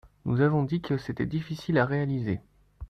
Nous 0.25 0.33
vous 0.37 0.41
avons 0.41 0.63
dit 0.63 0.81
que 0.81 0.97
c’était 0.97 1.27
difficile 1.27 1.77
à 1.77 1.85
réaliser. 1.85 2.41